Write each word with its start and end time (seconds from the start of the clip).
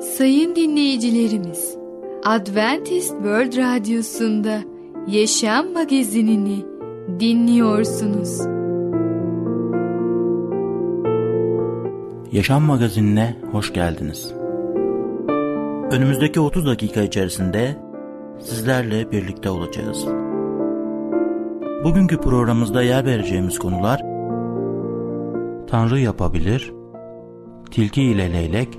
Sayın 0.00 0.56
dinleyicilerimiz, 0.56 1.76
Adventist 2.24 3.10
World 3.10 3.56
Radyosu'nda 3.56 4.58
Yaşam 5.06 5.72
Magazinini 5.72 6.64
dinliyorsunuz. 7.20 8.40
Yaşam 12.32 12.62
Magazinine 12.62 13.36
hoş 13.52 13.72
geldiniz. 13.72 14.32
Önümüzdeki 15.90 16.40
30 16.40 16.66
dakika 16.66 17.02
içerisinde 17.02 17.76
sizlerle 18.40 19.12
birlikte 19.12 19.50
olacağız. 19.50 20.06
Bugünkü 21.84 22.20
programımızda 22.20 22.82
yer 22.82 23.04
vereceğimiz 23.04 23.58
konular 23.58 24.00
Tanrı 25.66 26.00
yapabilir, 26.00 26.72
Tilki 27.70 28.02
ile 28.02 28.32
Leylek, 28.32 28.78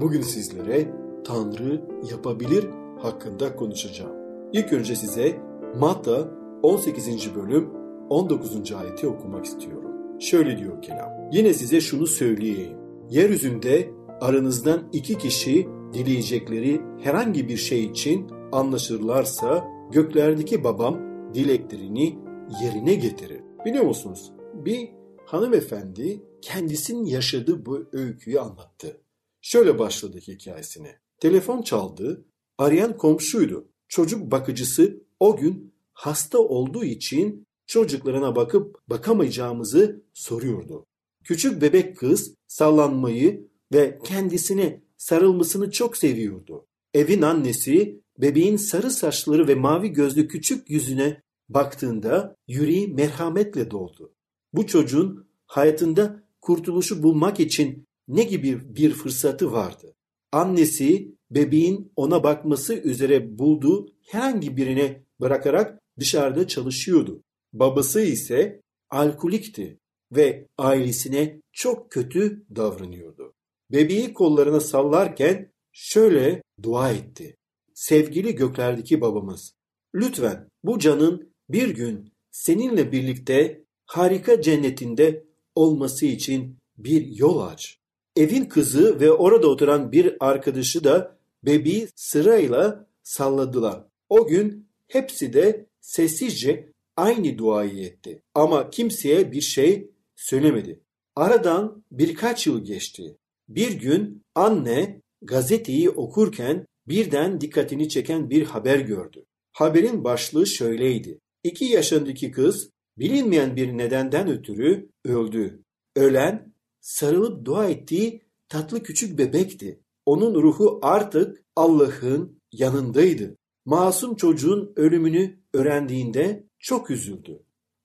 Bugün 0.00 0.22
sizlere 0.22 0.92
Tanrı 1.24 1.84
yapabilir 2.10 2.66
hakkında 2.98 3.56
konuşacağım. 3.56 4.12
İlk 4.52 4.72
önce 4.72 4.96
size 4.96 5.40
Matta 5.78 6.30
18. 6.62 7.34
bölüm 7.34 7.70
19. 8.10 8.72
ayeti 8.72 9.06
okumak 9.06 9.44
istiyorum. 9.44 9.90
Şöyle 10.20 10.58
diyor 10.58 10.82
kelam. 10.82 11.10
Yine 11.32 11.54
size 11.54 11.80
şunu 11.80 12.06
söyleyeyim. 12.06 12.76
Yeryüzünde 13.10 13.90
aranızdan 14.20 14.88
iki 14.92 15.18
kişi 15.18 15.68
dileyecekleri 15.92 16.80
herhangi 17.02 17.48
bir 17.48 17.56
şey 17.56 17.84
için 17.84 18.30
anlaşırlarsa 18.52 19.64
göklerdeki 19.92 20.64
babam 20.64 21.00
dileklerini 21.34 22.18
yerine 22.62 22.94
getirir. 22.94 23.40
Biliyor 23.64 23.84
musunuz? 23.84 24.32
Bir 24.54 24.88
hanımefendi 25.26 26.22
kendisinin 26.42 27.04
yaşadığı 27.04 27.66
bu 27.66 27.84
öyküyü 27.92 28.40
anlattı. 28.40 29.03
Şöyle 29.44 29.78
başladı 29.78 30.18
hikayesine. 30.18 30.98
Telefon 31.20 31.62
çaldı, 31.62 32.24
arayan 32.58 32.96
komşuydu. 32.96 33.68
Çocuk 33.88 34.30
bakıcısı 34.30 35.02
o 35.20 35.36
gün 35.36 35.74
hasta 35.92 36.38
olduğu 36.38 36.84
için 36.84 37.46
çocuklarına 37.66 38.36
bakıp 38.36 38.88
bakamayacağımızı 38.88 40.02
soruyordu. 40.14 40.86
Küçük 41.24 41.62
bebek 41.62 41.96
kız 41.96 42.34
sallanmayı 42.46 43.48
ve 43.72 43.98
kendisine 44.04 44.82
sarılmasını 44.96 45.70
çok 45.70 45.96
seviyordu. 45.96 46.66
Evin 46.94 47.22
annesi 47.22 48.00
bebeğin 48.18 48.56
sarı 48.56 48.90
saçları 48.90 49.48
ve 49.48 49.54
mavi 49.54 49.88
gözlü 49.88 50.28
küçük 50.28 50.70
yüzüne 50.70 51.22
baktığında 51.48 52.36
yüreği 52.48 52.88
merhametle 52.88 53.70
doldu. 53.70 54.14
Bu 54.52 54.66
çocuğun 54.66 55.28
hayatında 55.46 56.22
kurtuluşu 56.40 57.02
bulmak 57.02 57.40
için 57.40 57.86
ne 58.08 58.24
gibi 58.24 58.76
bir 58.76 58.90
fırsatı 58.90 59.52
vardı? 59.52 59.94
Annesi 60.32 61.14
bebeğin 61.30 61.92
ona 61.96 62.24
bakması 62.24 62.74
üzere 62.74 63.38
bulduğu 63.38 63.88
herhangi 64.06 64.56
birine 64.56 65.04
bırakarak 65.20 65.80
dışarıda 65.98 66.48
çalışıyordu. 66.48 67.22
Babası 67.52 68.00
ise 68.00 68.62
alkolikti 68.90 69.78
ve 70.12 70.46
ailesine 70.58 71.40
çok 71.52 71.90
kötü 71.90 72.44
davranıyordu. 72.56 73.34
Bebeği 73.72 74.12
kollarına 74.12 74.60
sallarken 74.60 75.52
şöyle 75.72 76.42
dua 76.62 76.90
etti. 76.90 77.36
Sevgili 77.74 78.34
göklerdeki 78.34 79.00
babamız, 79.00 79.54
lütfen 79.94 80.48
bu 80.64 80.78
canın 80.78 81.34
bir 81.48 81.68
gün 81.68 82.12
seninle 82.30 82.92
birlikte 82.92 83.64
harika 83.86 84.42
cennetinde 84.42 85.24
olması 85.54 86.06
için 86.06 86.58
bir 86.78 87.06
yol 87.06 87.40
aç. 87.40 87.78
Evin 88.16 88.44
kızı 88.44 89.00
ve 89.00 89.10
orada 89.12 89.48
oturan 89.48 89.92
bir 89.92 90.16
arkadaşı 90.20 90.84
da 90.84 91.18
bebeği 91.42 91.88
sırayla 91.96 92.86
salladılar. 93.02 93.84
O 94.08 94.26
gün 94.26 94.68
hepsi 94.88 95.32
de 95.32 95.66
sessizce 95.80 96.72
aynı 96.96 97.38
duayı 97.38 97.84
etti. 97.84 98.22
Ama 98.34 98.70
kimseye 98.70 99.32
bir 99.32 99.40
şey 99.40 99.90
söylemedi. 100.16 100.80
Aradan 101.16 101.84
birkaç 101.90 102.46
yıl 102.46 102.64
geçti. 102.64 103.16
Bir 103.48 103.72
gün 103.72 104.22
anne 104.34 105.00
gazeteyi 105.22 105.90
okurken 105.90 106.66
birden 106.88 107.40
dikkatini 107.40 107.88
çeken 107.88 108.30
bir 108.30 108.42
haber 108.42 108.78
gördü. 108.78 109.24
Haberin 109.52 110.04
başlığı 110.04 110.46
şöyleydi. 110.46 111.18
İki 111.44 111.64
yaşındaki 111.64 112.30
kız 112.30 112.70
bilinmeyen 112.98 113.56
bir 113.56 113.78
nedenden 113.78 114.28
ötürü 114.28 114.88
öldü. 115.04 115.62
Ölen 115.96 116.53
sarılıp 116.84 117.44
dua 117.44 117.68
ettiği 117.68 118.22
tatlı 118.48 118.82
küçük 118.82 119.18
bebekti. 119.18 119.80
Onun 120.06 120.42
ruhu 120.42 120.78
artık 120.82 121.44
Allah'ın 121.56 122.40
yanındaydı. 122.52 123.36
Masum 123.64 124.16
çocuğun 124.16 124.72
ölümünü 124.76 125.40
öğrendiğinde 125.52 126.46
çok 126.58 126.90
üzüldü. 126.90 127.42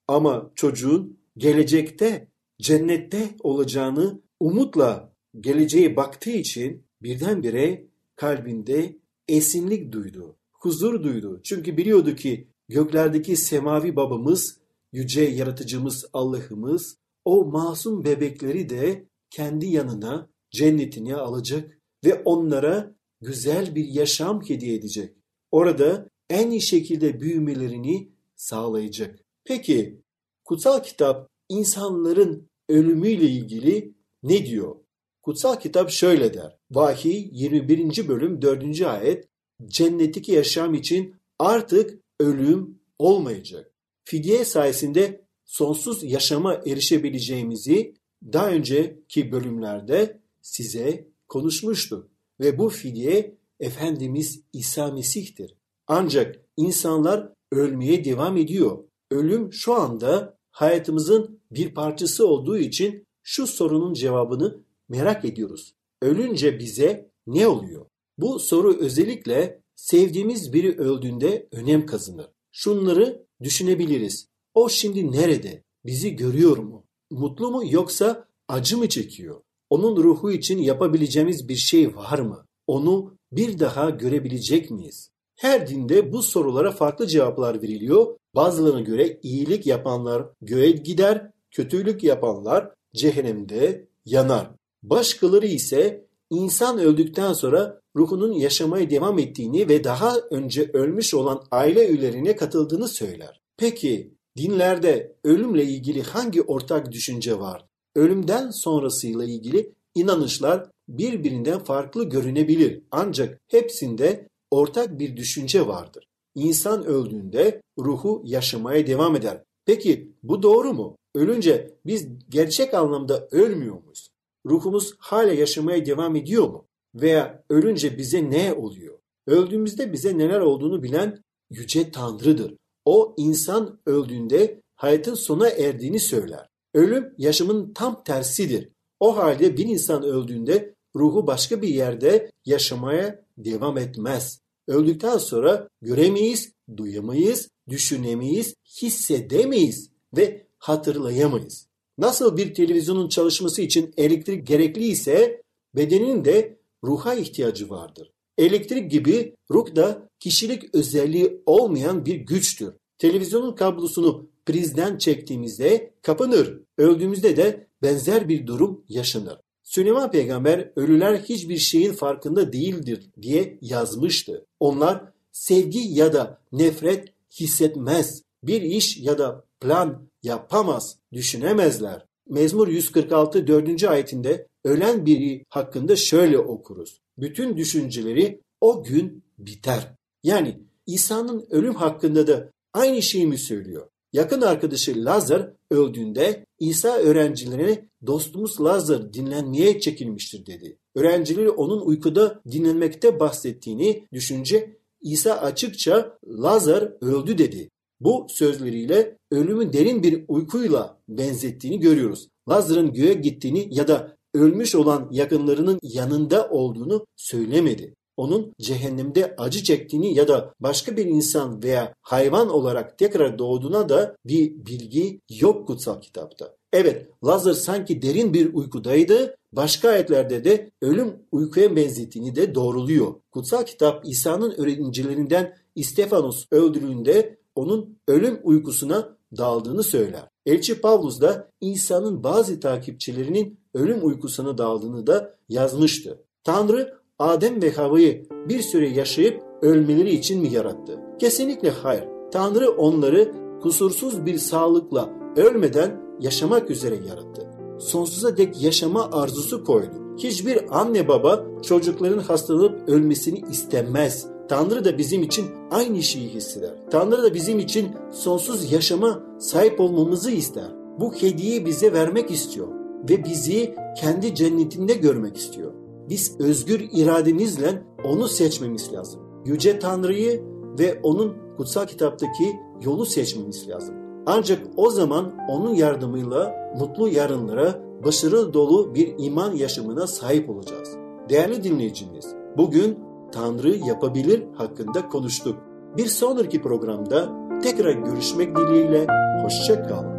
Ama 0.07 0.51
çocuğun 0.55 1.19
gelecekte 1.37 2.27
cennette 2.61 3.35
olacağını 3.39 4.21
umutla 4.39 5.13
geleceğe 5.39 5.95
baktığı 5.95 6.31
için 6.31 6.85
birdenbire 7.01 7.87
kalbinde 8.15 8.99
esinlik 9.27 9.91
duydu, 9.91 10.35
huzur 10.51 11.03
duydu. 11.03 11.41
Çünkü 11.43 11.77
biliyordu 11.77 12.15
ki 12.15 12.47
göklerdeki 12.67 13.37
semavi 13.37 13.95
babamız, 13.95 14.59
yüce 14.91 15.21
yaratıcımız 15.21 16.05
Allah'ımız 16.13 16.99
o 17.29 17.45
masum 17.45 18.03
bebekleri 18.05 18.69
de 18.69 19.07
kendi 19.29 19.65
yanına 19.65 20.29
cennetine 20.51 21.15
alacak 21.15 21.79
ve 22.05 22.21
onlara 22.25 22.95
güzel 23.21 23.75
bir 23.75 23.85
yaşam 23.85 24.41
hediye 24.47 24.75
edecek. 24.75 25.15
Orada 25.51 26.09
en 26.29 26.51
iyi 26.51 26.61
şekilde 26.61 27.19
büyümelerini 27.19 28.11
sağlayacak. 28.35 29.19
Peki 29.43 30.01
kutsal 30.45 30.83
kitap 30.83 31.29
insanların 31.49 32.49
ölümüyle 32.69 33.25
ilgili 33.25 33.93
ne 34.23 34.45
diyor? 34.45 34.75
Kutsal 35.21 35.59
kitap 35.59 35.89
şöyle 35.89 36.33
der. 36.33 36.57
Vahiy 36.71 37.29
21. 37.31 38.07
bölüm 38.07 38.41
4. 38.41 38.81
ayet 38.81 39.27
cennetteki 39.65 40.31
yaşam 40.31 40.73
için 40.73 41.15
artık 41.39 41.99
ölüm 42.19 42.79
olmayacak. 42.99 43.71
Fidye 44.05 44.45
sayesinde 44.45 45.28
sonsuz 45.49 46.03
yaşama 46.03 46.53
erişebileceğimizi 46.53 47.93
daha 48.33 48.49
önceki 48.49 49.31
bölümlerde 49.31 50.19
size 50.41 51.07
konuşmuştum. 51.27 52.09
Ve 52.39 52.57
bu 52.57 52.69
fidye 52.69 53.37
Efendimiz 53.59 54.41
İsa 54.53 54.91
Mesih'tir. 54.91 55.55
Ancak 55.87 56.35
insanlar 56.57 57.33
ölmeye 57.51 58.05
devam 58.05 58.37
ediyor. 58.37 58.83
Ölüm 59.11 59.53
şu 59.53 59.73
anda 59.73 60.37
hayatımızın 60.51 61.39
bir 61.51 61.73
parçası 61.73 62.27
olduğu 62.27 62.57
için 62.57 63.03
şu 63.23 63.47
sorunun 63.47 63.93
cevabını 63.93 64.63
merak 64.89 65.25
ediyoruz. 65.25 65.73
Ölünce 66.01 66.59
bize 66.59 67.11
ne 67.27 67.47
oluyor? 67.47 67.85
Bu 68.17 68.39
soru 68.39 68.77
özellikle 68.79 69.61
sevdiğimiz 69.75 70.53
biri 70.53 70.77
öldüğünde 70.77 71.47
önem 71.51 71.85
kazanır. 71.85 72.27
Şunları 72.51 73.25
düşünebiliriz. 73.41 74.29
O 74.59 74.69
şimdi 74.69 75.11
nerede? 75.11 75.63
Bizi 75.85 76.15
görüyor 76.15 76.57
mu? 76.57 76.83
Mutlu 77.11 77.51
mu 77.51 77.63
yoksa 77.69 78.27
acı 78.47 78.77
mı 78.77 78.89
çekiyor? 78.89 79.41
Onun 79.69 80.03
ruhu 80.03 80.31
için 80.31 80.57
yapabileceğimiz 80.57 81.49
bir 81.49 81.55
şey 81.55 81.95
var 81.95 82.19
mı? 82.19 82.45
onu 82.67 83.17
bir 83.31 83.59
daha 83.59 83.89
görebilecek 83.89 84.71
miyiz? 84.71 85.09
Her 85.35 85.67
dinde 85.67 86.13
bu 86.13 86.23
sorulara 86.23 86.71
farklı 86.71 87.07
cevaplar 87.07 87.61
veriliyor. 87.61 88.15
Bazılarına 88.35 88.81
göre 88.81 89.19
iyilik 89.23 89.67
yapanlar 89.67 90.25
göğe 90.41 90.71
gider, 90.71 91.31
kötülük 91.51 92.03
yapanlar 92.03 92.71
cehennemde 92.95 93.87
yanar. 94.05 94.51
Başkaları 94.83 95.47
ise 95.47 96.05
insan 96.29 96.79
öldükten 96.79 97.33
sonra 97.33 97.81
ruhunun 97.95 98.33
yaşamaya 98.33 98.89
devam 98.89 99.19
ettiğini 99.19 99.69
ve 99.69 99.83
daha 99.83 100.17
önce 100.17 100.69
ölmüş 100.73 101.13
olan 101.13 101.43
aile 101.51 101.87
üyelerine 101.87 102.35
katıldığını 102.35 102.87
söyler. 102.87 103.41
Peki 103.57 104.18
dinlerde 104.39 105.15
ölümle 105.23 105.63
ilgili 105.63 106.01
hangi 106.01 106.41
ortak 106.41 106.91
düşünce 106.91 107.39
var? 107.39 107.65
Ölümden 107.95 108.51
sonrasıyla 108.51 109.23
ilgili 109.23 109.73
inanışlar 109.95 110.69
birbirinden 110.87 111.59
farklı 111.59 112.09
görünebilir 112.09 112.81
ancak 112.91 113.41
hepsinde 113.47 114.27
ortak 114.51 114.99
bir 114.99 115.17
düşünce 115.17 115.67
vardır. 115.67 116.07
İnsan 116.35 116.85
öldüğünde 116.85 117.61
ruhu 117.79 118.21
yaşamaya 118.25 118.87
devam 118.87 119.15
eder. 119.15 119.43
Peki 119.65 120.11
bu 120.23 120.43
doğru 120.43 120.73
mu? 120.73 120.97
Ölünce 121.15 121.73
biz 121.85 122.07
gerçek 122.29 122.73
anlamda 122.73 123.27
ölmüyor 123.31 123.83
muyuz? 123.83 124.09
Ruhumuz 124.45 124.93
hala 124.99 125.33
yaşamaya 125.33 125.85
devam 125.85 126.15
ediyor 126.15 126.49
mu? 126.49 126.65
Veya 126.95 127.43
ölünce 127.49 127.97
bize 127.97 128.29
ne 128.29 128.53
oluyor? 128.53 128.99
Öldüğümüzde 129.27 129.93
bize 129.93 130.17
neler 130.17 130.39
olduğunu 130.39 130.83
bilen 130.83 131.23
yüce 131.49 131.91
Tanrı'dır. 131.91 132.58
O 132.91 133.13
insan 133.17 133.79
öldüğünde 133.85 134.61
hayatın 134.75 135.13
sona 135.13 135.49
erdiğini 135.49 135.99
söyler. 135.99 136.47
Ölüm 136.73 137.13
yaşamın 137.17 137.73
tam 137.73 138.03
tersidir. 138.03 138.69
O 138.99 139.17
halde 139.17 139.57
bir 139.57 139.65
insan 139.65 140.03
öldüğünde 140.03 140.75
ruhu 140.95 141.27
başka 141.27 141.61
bir 141.61 141.67
yerde 141.67 142.31
yaşamaya 142.45 143.25
devam 143.37 143.77
etmez. 143.77 144.39
Öldükten 144.67 145.17
sonra 145.17 145.67
göremeyiz, 145.81 146.51
duyamayız, 146.77 147.49
düşünemeyiz, 147.69 148.53
hissedemeyiz 148.81 149.89
ve 150.17 150.47
hatırlayamayız. 150.57 151.67
Nasıl 151.97 152.37
bir 152.37 152.53
televizyonun 152.53 153.09
çalışması 153.09 153.61
için 153.61 153.93
elektrik 153.97 154.47
gerekli 154.47 154.87
ise 154.87 155.41
bedenin 155.75 156.25
de 156.25 156.59
ruha 156.83 157.15
ihtiyacı 157.15 157.69
vardır. 157.69 158.11
Elektrik 158.37 158.91
gibi 158.91 159.35
ruh 159.51 159.75
da 159.75 160.09
kişilik 160.19 160.75
özelliği 160.75 161.41
olmayan 161.45 162.05
bir 162.05 162.15
güçtür. 162.15 162.73
Televizyonun 162.99 163.55
kablosunu 163.55 164.29
prizden 164.45 164.97
çektiğimizde 164.97 165.93
kapanır. 166.01 166.59
Öldüğümüzde 166.77 167.37
de 167.37 167.67
benzer 167.81 168.29
bir 168.29 168.47
durum 168.47 168.83
yaşanır. 168.89 169.39
Süleyman 169.63 170.11
peygamber 170.11 170.71
ölüler 170.75 171.17
hiçbir 171.17 171.57
şeyin 171.57 171.93
farkında 171.93 172.53
değildir 172.53 173.09
diye 173.21 173.57
yazmıştı. 173.61 174.45
Onlar 174.59 175.03
sevgi 175.31 175.79
ya 175.79 176.13
da 176.13 176.41
nefret 176.51 177.13
hissetmez. 177.39 178.23
Bir 178.43 178.61
iş 178.61 178.97
ya 178.97 179.17
da 179.17 179.43
plan 179.59 180.07
yapamaz, 180.23 180.97
düşünemezler. 181.13 182.05
Mezmur 182.29 182.67
146 182.67 183.47
4. 183.47 183.83
ayetinde 183.83 184.47
ölen 184.63 185.05
biri 185.05 185.45
hakkında 185.49 185.95
şöyle 185.95 186.39
okuruz. 186.39 187.01
Bütün 187.17 187.57
düşünceleri 187.57 188.41
o 188.61 188.83
gün 188.83 189.23
biter. 189.37 189.95
Yani 190.23 190.59
İsa'nın 190.85 191.45
ölüm 191.49 191.75
hakkında 191.75 192.27
da 192.27 192.51
aynı 192.73 193.01
şeyi 193.01 193.27
mi 193.27 193.37
söylüyor? 193.37 193.87
Yakın 194.13 194.41
arkadaşı 194.41 195.05
Lazar 195.05 195.53
öldüğünde 195.71 196.45
İsa 196.59 196.97
öğrencilerine 196.97 197.89
dostumuz 198.07 198.61
Lazar 198.61 199.13
dinlenmeye 199.13 199.79
çekilmiştir 199.79 200.45
dedi. 200.45 200.77
Öğrencileri 200.95 201.49
onun 201.49 201.81
uykuda 201.81 202.41
dinlenmekte 202.51 203.19
bahsettiğini 203.19 204.07
düşünce 204.13 204.77
İsa 205.01 205.33
açıkça 205.33 206.17
Lazar 206.27 206.93
öldü 207.01 207.37
dedi. 207.37 207.69
Bu 207.99 208.27
sözleriyle 208.29 209.17
ölümü 209.31 209.73
derin 209.73 210.03
bir 210.03 210.25
uykuyla 210.27 211.01
benzettiğini 211.07 211.79
görüyoruz. 211.79 212.27
Lazar'ın 212.49 212.93
göğe 212.93 213.13
gittiğini 213.13 213.67
ya 213.71 213.87
da 213.87 214.17
ölmüş 214.33 214.75
olan 214.75 215.09
yakınlarının 215.11 215.79
yanında 215.83 216.49
olduğunu 216.49 217.05
söylemedi 217.15 217.95
onun 218.19 218.53
cehennemde 218.59 219.35
acı 219.37 219.63
çektiğini 219.63 220.13
ya 220.13 220.27
da 220.27 220.53
başka 220.59 220.97
bir 220.97 221.05
insan 221.05 221.63
veya 221.63 221.93
hayvan 222.01 222.49
olarak 222.49 222.97
tekrar 222.97 223.39
doğduğuna 223.39 223.89
da 223.89 224.15
bir 224.25 224.65
bilgi 224.65 225.21
yok 225.29 225.67
kutsal 225.67 226.01
kitapta. 226.01 226.55
Evet 226.73 227.09
Lazar 227.25 227.53
sanki 227.53 228.01
derin 228.01 228.33
bir 228.33 228.53
uykudaydı. 228.53 229.35
Başka 229.53 229.89
ayetlerde 229.89 230.43
de 230.43 230.71
ölüm 230.81 231.15
uykuya 231.31 231.75
benzettiğini 231.75 232.35
de 232.35 232.55
doğruluyor. 232.55 233.13
Kutsal 233.31 233.63
kitap 233.63 234.05
İsa'nın 234.05 234.51
öğrencilerinden 234.57 235.57
İstefanos 235.75 236.45
öldürüldüğünde 236.51 237.37
onun 237.55 237.97
ölüm 238.07 238.39
uykusuna 238.43 239.17
daldığını 239.37 239.83
söyler. 239.83 240.23
Elçi 240.45 240.81
Pavlus 240.81 241.21
da 241.21 241.49
İsa'nın 241.61 242.23
bazı 242.23 242.59
takipçilerinin 242.59 243.59
ölüm 243.73 244.05
uykusuna 244.05 244.57
daldığını 244.57 245.07
da 245.07 245.35
yazmıştı. 245.49 246.23
Tanrı 246.43 246.98
Adem 247.19 247.61
ve 247.61 247.71
Havva'yı 247.71 248.25
bir 248.49 248.61
süre 248.61 248.89
yaşayıp 248.89 249.43
ölmeleri 249.61 250.09
için 250.09 250.41
mi 250.41 250.53
yarattı? 250.53 250.99
Kesinlikle 251.19 251.69
hayır. 251.69 252.03
Tanrı 252.31 252.71
onları 252.71 253.31
kusursuz 253.61 254.25
bir 254.25 254.37
sağlıkla 254.37 255.09
ölmeden 255.35 256.01
yaşamak 256.19 256.69
üzere 256.71 256.95
yarattı. 256.95 257.47
Sonsuza 257.79 258.37
dek 258.37 258.61
yaşama 258.61 259.09
arzusu 259.11 259.63
koydu. 259.63 260.15
Hiçbir 260.17 260.79
anne 260.79 261.07
baba 261.07 261.45
çocukların 261.61 262.19
hastalanıp 262.19 262.89
ölmesini 262.89 263.43
istemez. 263.51 264.27
Tanrı 264.49 264.85
da 264.85 264.97
bizim 264.97 265.23
için 265.23 265.45
aynı 265.71 266.03
şeyi 266.03 266.29
hisseder. 266.29 266.73
Tanrı 266.91 267.23
da 267.23 267.33
bizim 267.33 267.59
için 267.59 267.87
sonsuz 268.11 268.71
yaşama 268.71 269.23
sahip 269.39 269.79
olmamızı 269.79 270.31
ister. 270.31 270.71
Bu 270.99 271.13
hediyeyi 271.13 271.65
bize 271.65 271.93
vermek 271.93 272.31
istiyor 272.31 272.67
ve 273.09 273.23
bizi 273.23 273.75
kendi 274.01 274.35
cennetinde 274.35 274.93
görmek 274.93 275.37
istiyor 275.37 275.78
biz 276.09 276.39
özgür 276.39 276.89
irademizle 276.91 277.83
onu 278.03 278.27
seçmemiz 278.27 278.93
lazım. 278.93 279.21
Yüce 279.45 279.79
Tanrı'yı 279.79 280.43
ve 280.79 280.99
onun 281.03 281.33
kutsal 281.57 281.85
kitaptaki 281.85 282.59
yolu 282.81 283.05
seçmemiz 283.05 283.69
lazım. 283.69 283.95
Ancak 284.25 284.59
o 284.77 284.89
zaman 284.89 285.33
onun 285.49 285.73
yardımıyla 285.73 286.55
mutlu 286.79 287.07
yarınlara, 287.07 287.81
başarı 288.05 288.53
dolu 288.53 288.95
bir 288.95 289.15
iman 289.17 289.55
yaşamına 289.55 290.07
sahip 290.07 290.49
olacağız. 290.49 290.89
Değerli 291.29 291.63
dinleyicimiz, 291.63 292.25
bugün 292.57 292.99
Tanrı 293.31 293.75
yapabilir 293.75 294.43
hakkında 294.55 295.09
konuştuk. 295.09 295.55
Bir 295.97 296.05
sonraki 296.05 296.61
programda 296.61 297.29
tekrar 297.63 297.93
görüşmek 297.93 298.55
dileğiyle, 298.55 299.07
hoşçakalın. 299.43 300.18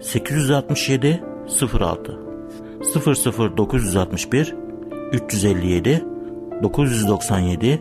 867 0.00 1.22
06 1.46 2.18
00 2.82 3.56
961 3.56 4.54
357 5.12 6.04
997 6.62 7.80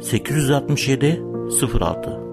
867 0.00 1.22
06 1.80 2.26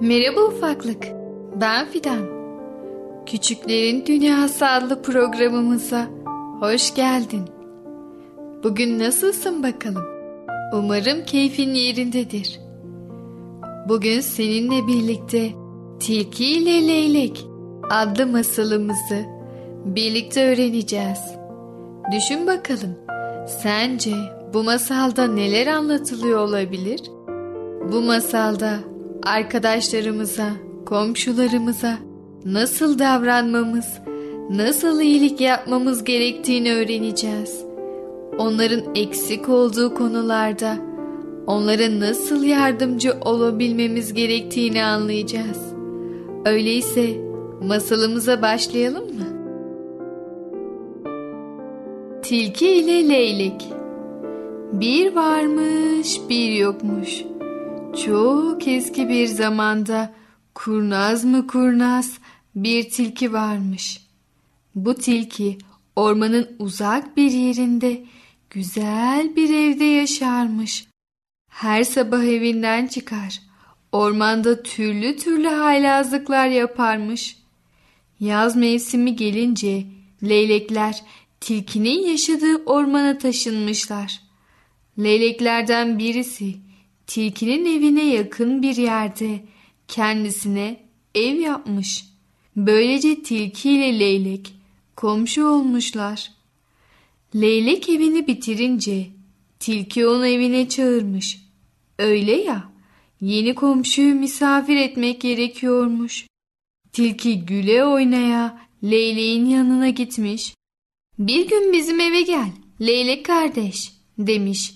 Merhaba 0.00 0.40
ufaklık. 0.40 1.06
Ben 1.60 1.86
Fidan. 1.86 2.26
Küçüklerin 3.26 4.06
Dünyası 4.06 4.66
adlı 4.66 5.02
programımıza 5.02 6.06
hoş 6.60 6.94
geldin. 6.94 7.61
Bugün 8.62 8.98
nasılsın 8.98 9.62
bakalım? 9.62 10.04
Umarım 10.72 11.24
keyfin 11.24 11.74
yerindedir. 11.74 12.60
Bugün 13.88 14.20
seninle 14.20 14.86
birlikte 14.86 15.50
Tilki 16.00 16.46
ile 16.46 16.88
Leylek 16.88 17.46
adlı 17.90 18.26
masalımızı 18.26 19.24
birlikte 19.84 20.52
öğreneceğiz. 20.52 21.18
Düşün 22.12 22.46
bakalım, 22.46 22.98
sence 23.62 24.14
bu 24.54 24.62
masalda 24.62 25.26
neler 25.26 25.66
anlatılıyor 25.66 26.38
olabilir? 26.38 27.00
Bu 27.92 28.00
masalda 28.00 28.78
arkadaşlarımıza, 29.22 30.50
komşularımıza 30.86 31.98
nasıl 32.44 32.98
davranmamız, 32.98 33.88
nasıl 34.50 35.00
iyilik 35.00 35.40
yapmamız 35.40 36.04
gerektiğini 36.04 36.74
öğreneceğiz. 36.74 37.71
Onların 38.38 38.82
eksik 38.94 39.48
olduğu 39.48 39.94
konularda 39.94 40.78
onlara 41.46 42.00
nasıl 42.00 42.44
yardımcı 42.44 43.14
olabilmemiz 43.24 44.14
gerektiğini 44.14 44.84
anlayacağız. 44.84 45.58
Öyleyse 46.44 47.16
masalımıza 47.62 48.42
başlayalım 48.42 49.04
mı? 49.04 49.32
Tilki 52.22 52.68
ile 52.68 53.08
Leylek 53.08 53.68
Bir 54.72 55.14
varmış 55.14 56.20
bir 56.28 56.52
yokmuş. 56.52 57.22
Çok 58.04 58.68
eski 58.68 59.08
bir 59.08 59.26
zamanda 59.26 60.12
kurnaz 60.54 61.24
mı 61.24 61.46
kurnaz 61.46 62.18
bir 62.54 62.90
tilki 62.90 63.32
varmış. 63.32 64.06
Bu 64.74 64.94
tilki 64.94 65.58
ormanın 65.96 66.48
uzak 66.58 67.16
bir 67.16 67.30
yerinde 67.30 68.04
güzel 68.52 69.36
bir 69.36 69.54
evde 69.54 69.84
yaşarmış. 69.84 70.86
Her 71.48 71.84
sabah 71.84 72.22
evinden 72.22 72.86
çıkar. 72.86 73.40
Ormanda 73.92 74.62
türlü 74.62 75.16
türlü 75.16 75.48
haylazlıklar 75.48 76.46
yaparmış. 76.46 77.36
Yaz 78.20 78.56
mevsimi 78.56 79.16
gelince 79.16 79.86
leylekler 80.22 81.02
tilkinin 81.40 82.06
yaşadığı 82.06 82.64
ormana 82.64 83.18
taşınmışlar. 83.18 84.20
Leyleklerden 84.98 85.98
birisi 85.98 86.54
tilkinin 87.06 87.78
evine 87.78 88.04
yakın 88.04 88.62
bir 88.62 88.76
yerde 88.76 89.44
kendisine 89.88 90.80
ev 91.14 91.34
yapmış. 91.34 92.06
Böylece 92.56 93.22
tilki 93.22 93.70
ile 93.70 94.00
leylek 94.00 94.54
komşu 94.96 95.46
olmuşlar. 95.46 96.41
Leylek 97.34 97.88
evini 97.88 98.26
bitirince 98.26 99.06
tilki 99.58 100.06
onu 100.06 100.26
evine 100.26 100.68
çağırmış. 100.68 101.38
Öyle 101.98 102.32
ya 102.32 102.72
yeni 103.20 103.54
komşuyu 103.54 104.14
misafir 104.14 104.76
etmek 104.76 105.20
gerekiyormuş. 105.20 106.26
Tilki 106.92 107.44
güle 107.44 107.84
oynaya 107.84 108.68
leyleğin 108.84 109.46
yanına 109.46 109.88
gitmiş. 109.88 110.54
Bir 111.18 111.48
gün 111.48 111.72
bizim 111.72 112.00
eve 112.00 112.22
gel 112.22 112.50
leylek 112.80 113.26
kardeş 113.26 113.92
demiş. 114.18 114.72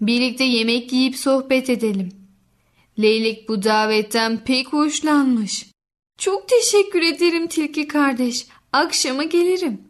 Birlikte 0.00 0.44
yemek 0.44 0.92
yiyip 0.92 1.16
sohbet 1.16 1.70
edelim. 1.70 2.08
Leylek 2.98 3.48
bu 3.48 3.62
davetten 3.62 4.44
pek 4.44 4.72
hoşlanmış. 4.72 5.66
Çok 6.18 6.48
teşekkür 6.48 7.02
ederim 7.02 7.46
tilki 7.46 7.88
kardeş. 7.88 8.46
Akşama 8.72 9.24
gelirim 9.24 9.82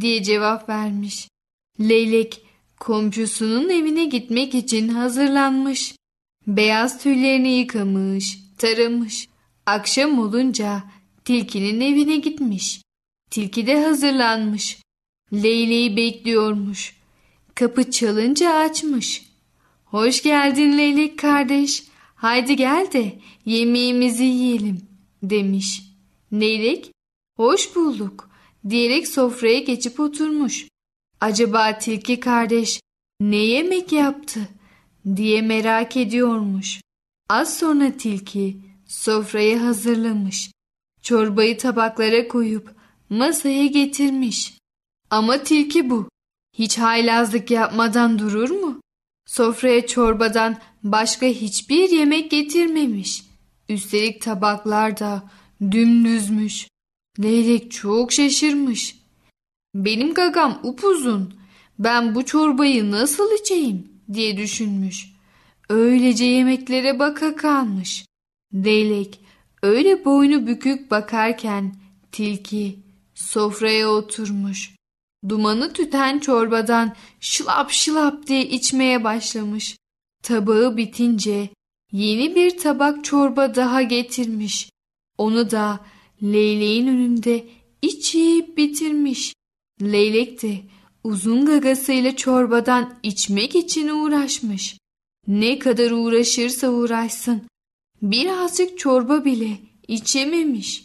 diye 0.00 0.22
cevap 0.22 0.68
vermiş. 0.68 1.28
Leylek 1.80 2.42
komşusunun 2.80 3.68
evine 3.68 4.04
gitmek 4.04 4.54
için 4.54 4.88
hazırlanmış. 4.88 5.94
Beyaz 6.46 7.02
tüylerini 7.02 7.48
yıkamış, 7.58 8.38
taramış. 8.58 9.28
Akşam 9.66 10.18
olunca 10.18 10.84
tilkinin 11.24 11.80
evine 11.80 12.16
gitmiş. 12.16 12.82
Tilki 13.30 13.66
de 13.66 13.84
hazırlanmış. 13.84 14.78
Leyleği 15.32 15.96
bekliyormuş. 15.96 16.96
Kapı 17.54 17.90
çalınca 17.90 18.54
açmış. 18.54 19.22
Hoş 19.84 20.22
geldin 20.22 20.78
Leylek 20.78 21.18
kardeş. 21.18 21.84
Haydi 22.14 22.56
gel 22.56 22.92
de 22.92 23.18
yemeğimizi 23.46 24.24
yiyelim 24.24 24.80
demiş. 25.22 25.82
Leylek 26.32 26.90
hoş 27.36 27.76
bulduk 27.76 28.30
diyerek 28.68 29.08
sofraya 29.08 29.58
geçip 29.58 30.00
oturmuş. 30.00 30.71
Acaba 31.22 31.78
tilki 31.78 32.20
kardeş 32.20 32.80
ne 33.20 33.36
yemek 33.36 33.92
yaptı 33.92 34.48
diye 35.16 35.42
merak 35.42 35.96
ediyormuş. 35.96 36.80
Az 37.28 37.58
sonra 37.58 37.96
tilki 37.96 38.56
sofrayı 38.86 39.58
hazırlamış. 39.58 40.50
Çorbayı 41.02 41.58
tabaklara 41.58 42.28
koyup 42.28 42.74
masaya 43.10 43.66
getirmiş. 43.66 44.58
Ama 45.10 45.42
tilki 45.42 45.90
bu. 45.90 46.08
Hiç 46.58 46.78
haylazlık 46.78 47.50
yapmadan 47.50 48.18
durur 48.18 48.50
mu? 48.50 48.80
Sofraya 49.26 49.86
çorbadan 49.86 50.58
başka 50.82 51.26
hiçbir 51.26 51.90
yemek 51.90 52.30
getirmemiş. 52.30 53.22
Üstelik 53.68 54.22
tabaklar 54.22 54.98
da 54.98 55.30
dümdüzmüş. 55.60 56.68
Leylek 57.18 57.70
çok 57.70 58.12
şaşırmış. 58.12 59.01
Benim 59.74 60.14
gagam 60.14 60.60
upuzun. 60.62 61.34
Ben 61.78 62.14
bu 62.14 62.24
çorbayı 62.24 62.90
nasıl 62.90 63.32
içeyim 63.40 63.88
diye 64.12 64.36
düşünmüş. 64.36 65.12
Öylece 65.68 66.24
yemeklere 66.24 66.98
baka 66.98 67.36
kalmış. 67.36 68.06
Leylek 68.54 69.20
öyle 69.62 70.04
boynu 70.04 70.46
bükük 70.46 70.90
bakarken 70.90 71.74
tilki 72.12 72.78
sofraya 73.14 73.88
oturmuş. 73.88 74.74
Dumanı 75.28 75.72
tüten 75.72 76.18
çorbadan 76.18 76.94
şılap 77.20 77.70
şılap 77.70 78.26
diye 78.26 78.46
içmeye 78.46 79.04
başlamış. 79.04 79.76
Tabağı 80.22 80.76
bitince 80.76 81.48
yeni 81.92 82.34
bir 82.34 82.58
tabak 82.58 83.04
çorba 83.04 83.54
daha 83.54 83.82
getirmiş. 83.82 84.70
Onu 85.18 85.50
da 85.50 85.80
leyleğin 86.22 86.86
önünde 86.86 87.46
içip 87.82 88.56
bitirmiş. 88.56 89.34
Leylek 89.82 90.42
de 90.42 90.60
uzun 91.04 91.46
gagasıyla 91.46 92.16
çorbadan 92.16 92.94
içmek 93.02 93.54
için 93.54 93.88
uğraşmış. 93.88 94.78
Ne 95.26 95.58
kadar 95.58 95.90
uğraşırsa 95.90 96.68
uğraşsın 96.68 97.42
birazcık 98.02 98.78
çorba 98.78 99.24
bile 99.24 99.58
içememiş. 99.88 100.84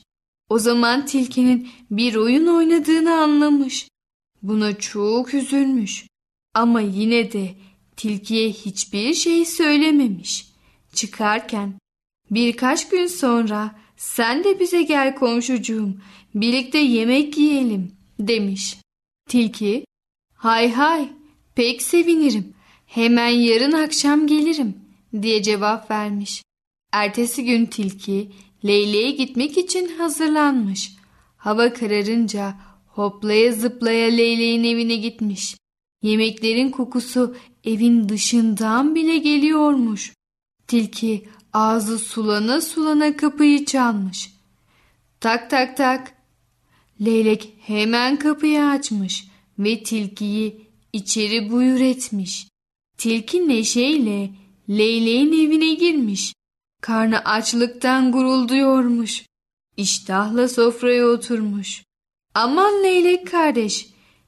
O 0.50 0.60
zaman 0.60 1.06
tilkinin 1.06 1.70
bir 1.92 2.16
oyun 2.16 2.48
oynadığını 2.48 3.14
anlamış. 3.14 3.88
Buna 4.44 4.78
çok 4.78 5.34
üzülmüş. 5.34 6.08
Ama 6.54 6.82
yine 6.82 7.32
de 7.32 7.56
tilkiye 7.98 8.50
hiçbir 8.50 9.14
şey 9.14 9.46
söylememiş. 9.46 10.48
Çıkarken 10.94 11.74
birkaç 12.32 12.90
gün 12.90 13.08
sonra 13.08 13.80
sen 13.98 14.44
de 14.44 14.60
bize 14.60 14.82
gel 14.82 15.16
komşucuğum 15.16 16.02
birlikte 16.36 16.78
yemek 16.78 17.38
yiyelim 17.38 17.92
demiş. 18.20 18.78
Tilki 19.28 19.86
hay 20.34 20.72
hay 20.72 21.10
pek 21.56 21.82
sevinirim 21.82 22.54
hemen 22.86 23.30
yarın 23.30 23.72
akşam 23.72 24.28
gelirim 24.28 24.76
diye 25.22 25.44
cevap 25.44 25.92
vermiş. 25.92 26.44
Ertesi 26.92 27.46
gün 27.46 27.66
tilki 27.66 28.32
Leyle'ye 28.66 29.12
gitmek 29.12 29.58
için 29.58 29.98
hazırlanmış. 29.98 30.92
Hava 31.38 31.74
kararınca 31.74 32.56
hoplaya 32.88 33.54
zıplaya 33.54 34.08
Leyleğin 34.08 34.64
evine 34.64 34.96
gitmiş. 34.96 35.58
Yemeklerin 36.02 36.72
kokusu 36.72 37.36
evin 37.64 38.10
dışından 38.10 38.96
bile 38.96 39.18
geliyormuş. 39.18 40.14
Tilki 40.68 41.30
ağzı 41.54 42.00
sulana 42.00 42.62
sulana 42.62 43.18
kapıyı 43.18 43.66
çalmış. 43.66 44.32
Tak 45.20 45.50
tak 45.50 45.78
tak. 45.78 46.17
Leylek 47.02 47.54
hemen 47.62 48.20
kapıyı 48.20 48.64
açmış 48.66 49.28
ve 49.60 49.84
tilkiyi 49.84 50.68
içeri 50.94 51.52
buyur 51.52 51.80
etmiş. 51.80 52.48
Tilki 52.98 53.48
neşeyle 53.48 54.30
Leyleğin 54.70 55.34
evine 55.34 55.74
girmiş. 55.74 56.34
Karnı 56.82 57.20
açlıktan 57.20 58.12
gurulduyormuş. 58.12 59.26
İştahla 59.78 60.48
sofraya 60.48 61.08
oturmuş. 61.08 61.84
Aman 62.34 62.84
leylek 62.84 63.28
kardeş 63.32 63.88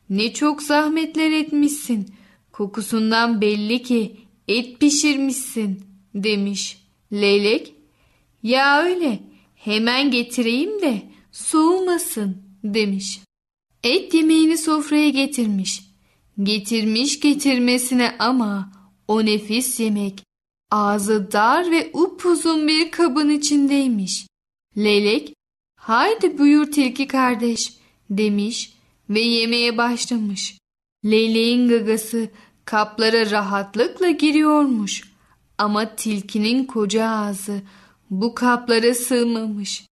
ne 0.09 0.33
çok 0.33 0.63
zahmetler 0.63 1.31
etmişsin. 1.31 2.15
Kokusundan 2.51 3.41
belli 3.41 3.83
ki 3.83 4.15
et 4.47 4.79
pişirmişsin 4.79 5.81
demiş. 6.15 6.77
Leylek 7.13 7.73
ya 8.43 8.83
öyle 8.83 9.19
hemen 9.55 10.11
getireyim 10.11 10.81
de 10.81 11.01
soğumasın 11.31 12.48
demiş. 12.63 13.19
Et 13.83 14.13
yemeğini 14.13 14.57
sofraya 14.57 15.09
getirmiş. 15.09 15.81
Getirmiş 16.43 17.19
getirmesine 17.19 18.15
ama 18.19 18.71
o 19.07 19.25
nefis 19.25 19.79
yemek 19.79 20.23
ağzı 20.71 21.31
dar 21.31 21.71
ve 21.71 21.91
upuzun 21.93 22.67
bir 22.67 22.91
kabın 22.91 23.29
içindeymiş. 23.29 24.27
Leylek 24.77 25.33
Haydi 25.79 26.37
buyur 26.37 26.71
tilki 26.71 27.07
kardeş 27.07 27.73
demiş 28.09 28.73
ve 29.09 29.19
yemeye 29.19 29.77
başlamış. 29.77 30.57
Leyleğin 31.05 31.69
gagası 31.69 32.29
kaplara 32.65 33.31
rahatlıkla 33.31 34.09
giriyormuş. 34.09 35.03
Ama 35.57 35.95
tilkinin 35.95 36.65
koca 36.65 37.09
ağzı 37.09 37.61
bu 38.09 38.35
kaplara 38.35 38.93
sığmamış. 38.93 39.85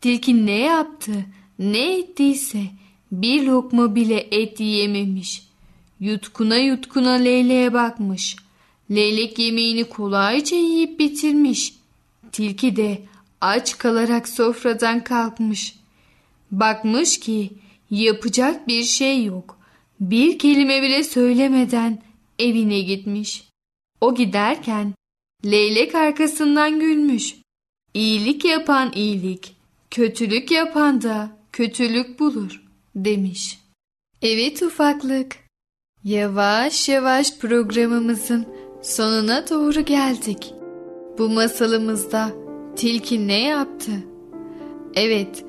Tilki 0.00 0.46
ne 0.46 0.58
yaptı, 0.58 1.12
ne 1.58 1.98
ettiyse 1.98 2.62
bir 3.12 3.42
lokma 3.42 3.94
bile 3.94 4.28
et 4.30 4.60
yiyememiş. 4.60 5.42
Yutkuna 6.00 6.56
yutkuna 6.56 7.12
leyleğe 7.12 7.72
bakmış. 7.72 8.36
Leylek 8.90 9.38
yemeğini 9.38 9.84
kolayca 9.84 10.56
yiyip 10.56 10.98
bitirmiş. 10.98 11.74
Tilki 12.32 12.76
de 12.76 13.02
aç 13.40 13.78
kalarak 13.78 14.28
sofradan 14.28 15.04
kalkmış. 15.04 15.74
Bakmış 16.50 17.20
ki 17.20 17.50
yapacak 17.90 18.68
bir 18.68 18.82
şey 18.82 19.24
yok. 19.24 19.58
Bir 20.00 20.38
kelime 20.38 20.82
bile 20.82 21.04
söylemeden 21.04 22.02
evine 22.38 22.80
gitmiş. 22.80 23.44
O 24.00 24.14
giderken 24.14 24.94
leylek 25.44 25.94
arkasından 25.94 26.80
gülmüş. 26.80 27.34
İyilik 27.94 28.44
yapan 28.44 28.92
iyilik, 28.94 29.56
kötülük 29.90 30.50
yapan 30.50 31.02
da 31.02 31.43
kötülük 31.54 32.20
bulur 32.20 32.62
demiş. 32.94 33.58
Evet 34.22 34.62
ufaklık. 34.62 35.36
Yavaş 36.04 36.88
yavaş 36.88 37.38
programımızın 37.38 38.46
sonuna 38.82 39.48
doğru 39.50 39.80
geldik. 39.80 40.54
Bu 41.18 41.28
masalımızda 41.28 42.30
tilki 42.76 43.28
ne 43.28 43.40
yaptı? 43.40 43.90
Evet, 44.94 45.44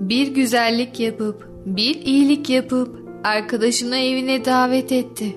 bir 0.00 0.28
güzellik 0.28 1.00
yapıp, 1.00 1.48
bir 1.66 1.94
iyilik 1.94 2.50
yapıp 2.50 3.00
arkadaşını 3.24 3.96
evine 3.96 4.44
davet 4.44 4.92
etti. 4.92 5.36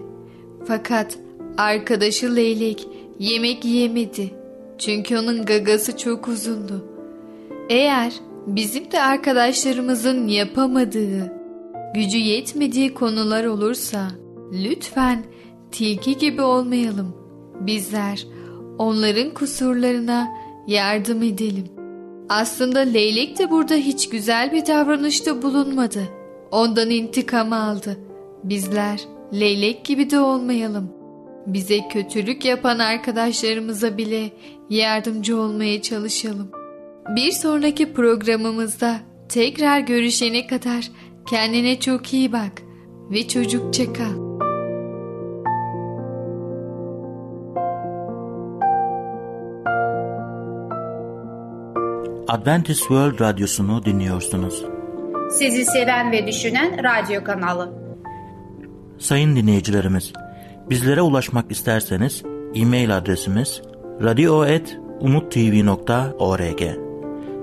Fakat 0.67 1.17
arkadaşı 1.58 2.36
leylek 2.36 2.88
yemek 3.20 3.65
yemedi. 3.65 4.34
Çünkü 4.77 5.17
onun 5.17 5.46
gagası 5.46 5.98
çok 5.98 6.27
uzundu. 6.27 6.86
Eğer 7.70 8.13
bizim 8.47 8.91
de 8.91 9.01
arkadaşlarımızın 9.01 10.27
yapamadığı, 10.27 11.33
gücü 11.95 12.17
yetmediği 12.17 12.93
konular 12.93 13.45
olursa 13.45 14.07
lütfen 14.51 15.23
tilki 15.71 16.17
gibi 16.17 16.41
olmayalım. 16.41 17.15
Bizler 17.59 18.27
onların 18.77 19.33
kusurlarına 19.33 20.27
yardım 20.67 21.23
edelim. 21.23 21.65
Aslında 22.29 22.79
leylek 22.79 23.39
de 23.39 23.51
burada 23.51 23.75
hiç 23.75 24.09
güzel 24.09 24.51
bir 24.51 24.65
davranışta 24.65 25.41
bulunmadı. 25.41 26.01
Ondan 26.51 26.89
intikam 26.89 27.53
aldı. 27.53 27.97
Bizler 28.43 29.01
leylek 29.33 29.85
gibi 29.85 30.09
de 30.09 30.19
olmayalım. 30.19 30.89
Bize 31.47 31.88
kötülük 31.88 32.45
yapan 32.45 32.79
arkadaşlarımıza 32.79 33.97
bile 33.97 34.31
yardımcı 34.69 35.38
olmaya 35.38 35.81
çalışalım. 35.81 36.62
Bir 37.10 37.31
sonraki 37.31 37.93
programımızda 37.93 39.00
tekrar 39.29 39.79
görüşene 39.79 40.48
kadar 40.48 40.91
kendine 41.29 41.79
çok 41.79 42.13
iyi 42.13 42.31
bak 42.31 42.51
ve 43.12 43.27
çocukça 43.27 43.93
kal. 43.93 44.24
Adventist 52.27 52.79
World 52.79 53.19
Radyosu'nu 53.19 53.86
dinliyorsunuz. 53.86 54.65
Sizi 55.31 55.65
seven 55.65 56.12
ve 56.12 56.27
düşünen 56.27 56.83
radyo 56.83 57.24
kanalı. 57.24 57.74
Sayın 58.99 59.36
dinleyicilerimiz, 59.36 60.13
bizlere 60.69 61.01
ulaşmak 61.01 61.51
isterseniz 61.51 62.23
e-mail 62.56 62.97
adresimiz 62.97 63.62
radio.umutv.org 64.01 66.92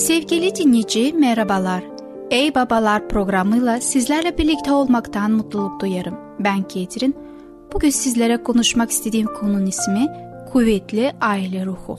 Sevgili 0.00 0.54
dinleyici 0.54 1.12
merhabalar. 1.12 1.84
Ey 2.30 2.54
Babalar 2.54 3.08
programıyla 3.08 3.80
sizlerle 3.80 4.38
birlikte 4.38 4.72
olmaktan 4.72 5.30
mutluluk 5.30 5.80
duyarım. 5.80 6.14
Ben 6.38 6.62
Ketrin. 6.62 7.16
Bugün 7.72 7.90
sizlere 7.90 8.42
konuşmak 8.42 8.90
istediğim 8.90 9.26
konunun 9.26 9.66
ismi 9.66 10.06
Kuvvetli 10.52 11.12
Aile 11.20 11.66
Ruhu. 11.66 11.98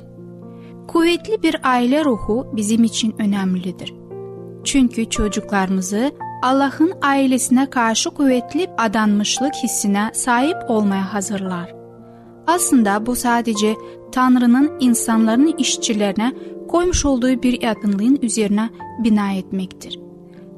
Kuvvetli 0.87 1.43
bir 1.43 1.55
aile 1.63 2.05
ruhu 2.05 2.47
bizim 2.53 2.83
için 2.83 3.15
önemlidir. 3.19 3.93
Çünkü 4.63 5.09
çocuklarımızı 5.09 6.11
Allah'ın 6.43 6.93
ailesine 7.01 7.69
karşı 7.69 8.09
kuvvetli 8.09 8.69
adanmışlık 8.77 9.53
hissine 9.63 10.11
sahip 10.13 10.57
olmaya 10.67 11.13
hazırlar. 11.13 11.75
Aslında 12.47 13.05
bu 13.05 13.15
sadece 13.15 13.75
Tanrı'nın 14.11 14.71
insanların 14.79 15.55
işçilerine 15.57 16.33
koymuş 16.71 17.05
olduğu 17.05 17.43
bir 17.43 17.62
yakınlığın 17.62 18.19
üzerine 18.21 18.69
bina 19.03 19.31
etmektir. 19.31 19.99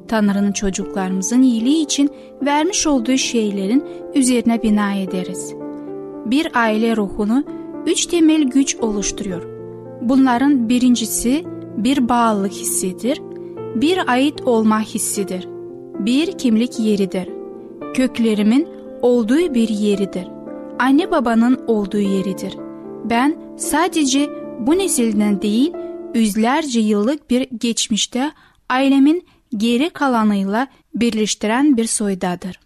Tanrı'nın 0.08 0.52
çocuklarımızın 0.52 1.42
iyiliği 1.42 1.84
için 1.84 2.10
vermiş 2.42 2.86
olduğu 2.86 3.16
şeylerin 3.16 3.84
üzerine 4.14 4.62
bina 4.62 4.94
ederiz. 4.94 5.54
Bir 6.26 6.48
aile 6.54 6.96
ruhunu 6.96 7.44
üç 7.86 8.06
temel 8.06 8.42
güç 8.42 8.76
oluşturuyor. 8.76 9.42
Bunların 10.02 10.68
birincisi 10.68 11.44
bir 11.76 12.08
bağlılık 12.08 12.52
hissidir, 12.52 13.22
bir 13.74 14.12
ait 14.12 14.40
olma 14.46 14.80
hissidir, 14.80 15.48
bir 15.98 16.32
kimlik 16.32 16.80
yeridir, 16.80 17.28
köklerimin 17.94 18.68
olduğu 19.02 19.54
bir 19.54 19.68
yeridir, 19.68 20.28
anne 20.78 21.10
babanın 21.10 21.60
olduğu 21.66 21.98
yeridir. 21.98 22.56
Ben 23.04 23.36
sadece 23.56 24.30
bu 24.60 24.78
nesilden 24.78 25.42
değil, 25.42 25.72
yüzlerce 26.14 26.80
yıllık 26.80 27.30
bir 27.30 27.48
geçmişte 27.58 28.32
ailemin 28.68 29.26
geri 29.56 29.90
kalanıyla 29.90 30.66
birleştiren 30.94 31.76
bir 31.76 31.86
soydadır. 31.86 32.60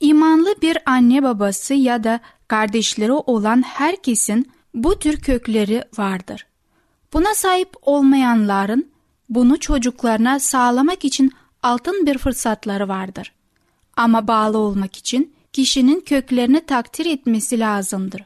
İmanlı 0.00 0.54
bir 0.62 0.78
anne 0.86 1.22
babası 1.22 1.74
ya 1.74 2.04
da 2.04 2.20
kardeşleri 2.48 3.12
olan 3.12 3.62
herkesin 3.62 4.52
bu 4.74 4.98
tür 4.98 5.20
kökleri 5.20 5.84
vardır. 5.98 6.46
Buna 7.12 7.34
sahip 7.34 7.74
olmayanların 7.82 8.90
bunu 9.28 9.60
çocuklarına 9.60 10.38
sağlamak 10.38 11.04
için 11.04 11.32
altın 11.62 12.06
bir 12.06 12.18
fırsatları 12.18 12.88
vardır. 12.88 13.32
Ama 13.96 14.28
bağlı 14.28 14.58
olmak 14.58 14.96
için 14.96 15.34
kişinin 15.52 16.00
köklerini 16.00 16.66
takdir 16.66 17.06
etmesi 17.06 17.58
lazımdır. 17.58 18.22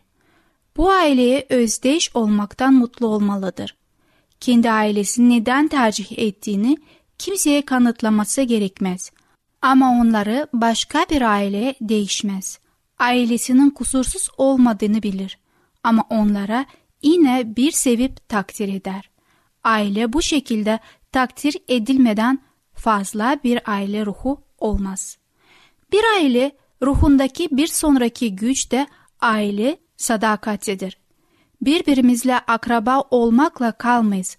Bu 0.76 0.90
aileye 0.90 1.46
özdeş 1.48 2.16
olmaktan 2.16 2.74
mutlu 2.74 3.06
olmalıdır. 3.06 3.79
Kendi 4.40 4.70
ailesini 4.70 5.40
neden 5.40 5.68
tercih 5.68 6.18
ettiğini 6.18 6.76
kimseye 7.18 7.62
kanıtlaması 7.62 8.42
gerekmez. 8.42 9.10
Ama 9.62 9.90
onları 10.00 10.48
başka 10.52 11.06
bir 11.10 11.22
aile 11.22 11.74
değişmez. 11.80 12.58
Ailesinin 12.98 13.70
kusursuz 13.70 14.28
olmadığını 14.36 15.02
bilir. 15.02 15.38
Ama 15.84 16.04
onlara 16.10 16.66
yine 17.02 17.56
bir 17.56 17.72
sevip 17.72 18.28
takdir 18.28 18.74
eder. 18.74 19.10
Aile 19.64 20.12
bu 20.12 20.22
şekilde 20.22 20.78
takdir 21.12 21.56
edilmeden 21.68 22.38
fazla 22.74 23.38
bir 23.44 23.70
aile 23.70 24.06
ruhu 24.06 24.42
olmaz. 24.58 25.18
Bir 25.92 26.04
aile 26.16 26.52
ruhundaki 26.82 27.48
bir 27.52 27.66
sonraki 27.66 28.36
güç 28.36 28.72
de 28.72 28.86
aile 29.20 29.78
sadakatidir. 29.96 30.99
Birbirimizle 31.62 32.38
akraba 32.38 33.04
olmakla 33.10 33.72
kalmayız. 33.72 34.36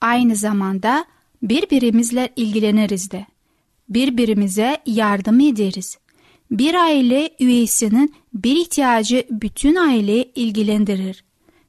Aynı 0.00 0.36
zamanda 0.36 1.04
birbirimizle 1.42 2.28
ilgileniriz 2.36 3.10
de. 3.10 3.26
Birbirimize 3.88 4.76
yardım 4.86 5.40
ederiz. 5.40 5.98
Bir 6.50 6.74
aile 6.74 7.30
üyesinin 7.40 8.14
bir 8.34 8.56
ihtiyacı 8.56 9.26
bütün 9.30 9.76
aileyi 9.76 10.32
ilgilendirir. 10.34 11.24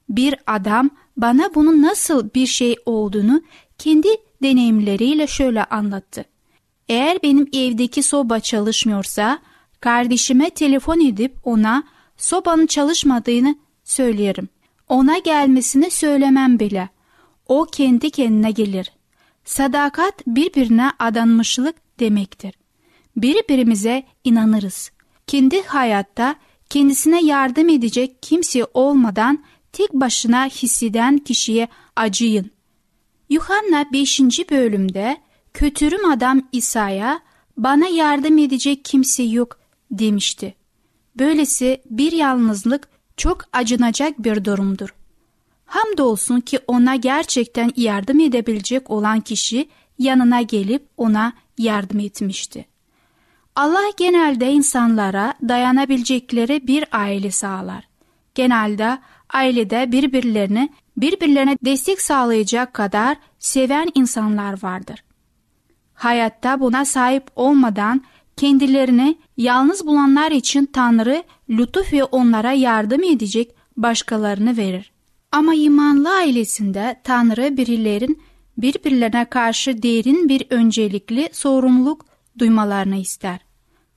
Bir 0.10 0.36
adam 0.48 0.89
bana 1.18 1.56
bunun 1.56 1.82
nasıl 1.82 2.30
bir 2.36 2.48
şey 2.48 2.76
olduğunu 2.86 3.42
kendi 3.78 4.08
deneyimleriyle 4.44 5.28
şöyle 5.28 5.63
anlattı. 5.63 6.26
Eğer 6.89 7.18
benim 7.24 7.48
evdeki 7.54 8.04
soba 8.04 8.39
çalışmıyorsa 8.39 9.39
kardeşime 9.80 10.50
telefon 10.50 11.08
edip 11.08 11.36
ona 11.44 11.84
sobanın 12.18 12.66
çalışmadığını 12.66 13.56
söylerim. 13.84 14.50
Ona 14.93 15.17
gelmesini 15.17 15.91
söylemem 15.91 16.60
bile. 16.60 16.89
O 17.47 17.65
kendi 17.65 18.10
kendine 18.10 18.51
gelir. 18.51 18.91
Sadakat 19.45 20.27
birbirine 20.27 20.91
adanmışlık 20.99 21.75
demektir. 21.99 22.53
Birbirimize 23.17 24.03
inanırız. 24.23 24.91
Kendi 25.27 25.63
hayatta 25.63 26.36
kendisine 26.69 27.23
yardım 27.23 27.69
edecek 27.69 28.23
kimse 28.23 28.65
olmadan 28.73 29.43
tek 29.71 29.93
başına 29.93 30.45
hisseden 30.45 31.17
kişiye 31.17 31.67
acıyın. 31.95 32.51
Yuhanna 33.29 33.86
5. 33.93 34.19
bölümde 34.51 35.17
kötürüm 35.53 36.12
adam 36.12 36.41
İsa'ya 36.51 37.19
bana 37.58 37.88
yardım 37.88 38.38
edecek 38.38 38.86
kimse 38.86 39.23
yok 39.23 39.60
demişti. 39.91 40.56
Böylesi 41.15 41.82
bir 41.89 42.12
yalnızlık 42.12 42.92
çok 43.17 43.45
acınacak 43.54 44.23
bir 44.23 44.45
durumdur. 44.45 44.93
Hamdolsun 45.65 46.39
ki 46.39 46.60
ona 46.67 46.95
gerçekten 46.95 47.71
yardım 47.76 48.19
edebilecek 48.19 48.89
olan 48.89 49.21
kişi 49.21 49.69
yanına 49.99 50.41
gelip 50.41 50.88
ona 50.97 51.34
yardım 51.58 51.99
etmişti. 51.99 52.65
Allah 53.56 53.91
genelde 53.97 54.52
insanlara 54.52 55.34
dayanabilecekleri 55.47 56.67
bir 56.67 56.86
aile 56.91 57.32
sağlar. 57.32 57.88
Genelde 58.36 58.97
ailede 59.34 59.91
birbirlerini 59.91 60.69
birbirlerine 60.97 61.58
destek 61.65 62.02
sağlayacak 62.02 62.73
kadar 62.73 63.17
seven 63.39 63.91
insanlar 63.95 64.63
vardır. 64.63 65.04
Hayatta 65.93 66.60
buna 66.60 66.86
sahip 66.86 67.23
olmadan 67.36 68.04
kendilerini 68.38 69.17
yalnız 69.38 69.88
bulanlar 69.88 70.32
için 70.32 70.65
Tanrı 70.65 71.24
lütuf 71.50 71.93
ve 71.93 72.04
onlara 72.04 72.52
yardım 72.52 73.04
edecek 73.04 73.56
başkalarını 73.78 74.58
verir. 74.58 74.91
Ama 75.32 75.56
imanlı 75.56 76.15
ailesinde 76.15 77.02
Tanrı 77.04 77.58
birilerin 77.58 78.22
birbirlerine 78.58 79.26
karşı 79.26 79.84
derin 79.84 80.30
bir 80.30 80.46
öncelikli 80.50 81.30
sorumluluk 81.32 82.06
duymalarını 82.39 82.96
ister. 82.96 83.39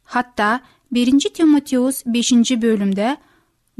Hatta 0.04 0.60
1. 0.92 1.20
Timoteus 1.20 2.02
5. 2.06 2.32
bölümde 2.32 3.16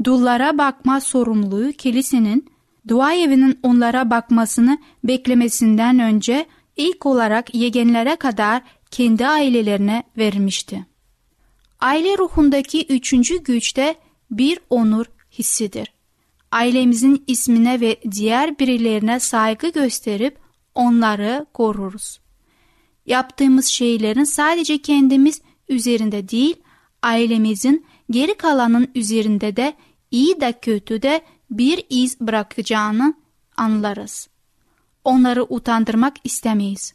dullara 0.03 0.57
bakma 0.57 1.01
sorumluluğu 1.01 1.71
kilisenin 1.71 2.45
dua 2.87 3.13
evinin 3.13 3.59
onlara 3.63 4.09
bakmasını 4.09 4.77
beklemesinden 5.03 5.99
önce 5.99 6.45
ilk 6.77 7.05
olarak 7.05 7.55
yegenlere 7.55 8.15
kadar 8.15 8.61
kendi 8.91 9.27
ailelerine 9.27 10.03
vermişti. 10.17 10.85
Aile 11.79 12.17
ruhundaki 12.17 12.85
üçüncü 12.85 13.43
güçte 13.43 13.95
bir 14.31 14.59
onur 14.69 15.05
hissidir. 15.31 15.93
Ailemizin 16.51 17.23
ismine 17.27 17.81
ve 17.81 17.97
diğer 18.11 18.59
birilerine 18.59 19.19
saygı 19.19 19.69
gösterip 19.69 20.37
onları 20.75 21.45
koruruz. 21.53 22.19
Yaptığımız 23.05 23.65
şeylerin 23.65 24.23
sadece 24.23 24.77
kendimiz 24.81 25.41
üzerinde 25.69 26.29
değil, 26.29 26.55
ailemizin 27.01 27.85
geri 28.09 28.37
kalanın 28.37 28.91
üzerinde 28.95 29.55
de 29.55 29.73
iyi 30.11 30.41
de 30.41 30.53
kötü 30.61 31.01
de 31.01 31.21
bir 31.51 31.85
iz 31.89 32.19
bırakacağını 32.19 33.13
anlarız. 33.57 34.27
Onları 35.03 35.43
utandırmak 35.43 36.15
istemeyiz. 36.23 36.93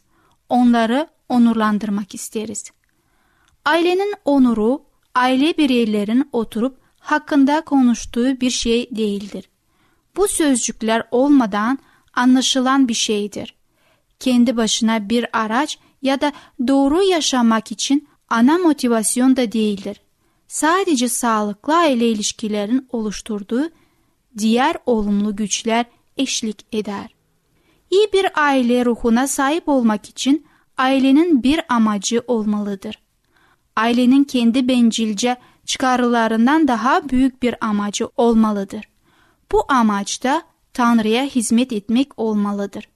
Onları 0.53 1.07
onurlandırmak 1.29 2.15
isteriz. 2.15 2.71
Ailenin 3.65 4.13
onuru, 4.25 4.83
aile 5.15 5.57
bireylerin 5.57 6.29
oturup 6.31 6.77
hakkında 6.99 7.61
konuştuğu 7.61 8.41
bir 8.41 8.49
şey 8.49 8.95
değildir. 8.95 9.49
Bu 10.15 10.27
sözcükler 10.27 11.03
olmadan 11.11 11.79
anlaşılan 12.13 12.87
bir 12.87 12.93
şeydir. 12.93 13.55
Kendi 14.19 14.57
başına 14.57 15.09
bir 15.09 15.37
araç 15.39 15.79
ya 16.01 16.21
da 16.21 16.31
doğru 16.67 17.03
yaşamak 17.03 17.71
için 17.71 18.07
ana 18.29 18.57
motivasyon 18.57 19.35
da 19.35 19.51
değildir. 19.51 20.01
Sadece 20.47 21.09
sağlıklı 21.09 21.77
aile 21.77 22.09
ilişkilerin 22.09 22.87
oluşturduğu 22.91 23.69
diğer 24.37 24.77
olumlu 24.85 25.35
güçler 25.35 25.85
eşlik 26.17 26.65
eder. 26.71 27.12
İyi 27.93 28.13
bir 28.13 28.25
aile 28.35 28.85
ruhuna 28.85 29.27
sahip 29.27 29.69
olmak 29.69 30.09
için 30.09 30.45
ailenin 30.77 31.43
bir 31.43 31.61
amacı 31.69 32.23
olmalıdır. 32.27 32.99
Ailenin 33.75 34.23
kendi 34.23 34.67
bencilce 34.67 35.37
çıkarlarından 35.65 36.67
daha 36.67 37.09
büyük 37.09 37.43
bir 37.43 37.65
amacı 37.65 38.09
olmalıdır. 38.17 38.85
Bu 39.51 39.65
amaç 39.67 40.23
da 40.23 40.41
Tanrı'ya 40.73 41.23
hizmet 41.23 41.73
etmek 41.73 42.19
olmalıdır. 42.19 42.89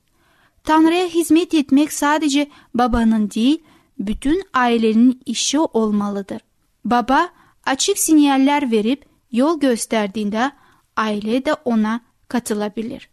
Tanrı'ya 0.63 1.07
hizmet 1.07 1.53
etmek 1.53 1.93
sadece 1.93 2.47
babanın 2.73 3.29
değil, 3.31 3.63
bütün 3.99 4.43
ailenin 4.53 5.21
işi 5.25 5.59
olmalıdır. 5.59 6.41
Baba 6.85 7.29
açık 7.65 7.99
sinyaller 7.99 8.71
verip 8.71 9.05
yol 9.31 9.59
gösterdiğinde 9.59 10.51
aile 10.95 11.45
de 11.45 11.53
ona 11.53 12.01
katılabilir. 12.27 13.09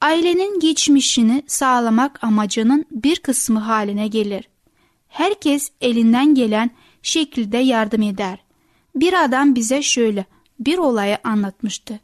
Ailenin 0.00 0.60
geçmişini 0.60 1.42
sağlamak 1.46 2.24
amacının 2.24 2.84
bir 2.90 3.16
kısmı 3.16 3.58
haline 3.58 4.08
gelir. 4.08 4.48
Herkes 5.08 5.70
elinden 5.80 6.34
gelen 6.34 6.70
şekilde 7.02 7.58
yardım 7.58 8.02
eder. 8.02 8.38
Bir 8.94 9.24
adam 9.24 9.54
bize 9.54 9.82
şöyle 9.82 10.24
bir 10.60 10.78
olayı 10.78 11.18
anlatmıştı. 11.24 12.00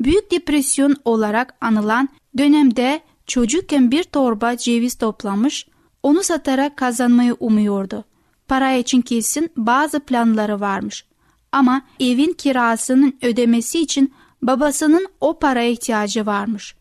Büyük 0.00 0.30
depresyon 0.30 0.96
olarak 1.04 1.54
anılan 1.60 2.08
dönemde 2.38 3.00
çocukken 3.26 3.90
bir 3.90 4.04
torba 4.04 4.56
ceviz 4.56 4.94
toplamış, 4.94 5.66
onu 6.02 6.22
satarak 6.22 6.76
kazanmayı 6.76 7.36
umuyordu. 7.40 8.04
Para 8.48 8.72
için 8.72 9.00
kesin 9.00 9.50
bazı 9.56 10.00
planları 10.00 10.60
varmış. 10.60 11.04
Ama 11.52 11.82
evin 12.00 12.32
kirasının 12.32 13.18
ödemesi 13.22 13.80
için 13.80 14.14
babasının 14.42 15.06
o 15.20 15.38
paraya 15.38 15.70
ihtiyacı 15.70 16.26
varmış. 16.26 16.77